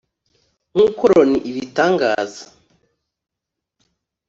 [0.73, 2.43] nk’uko Loni ibitangaza